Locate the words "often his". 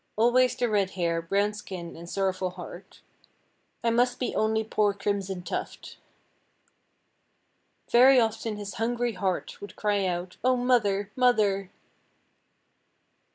8.19-8.73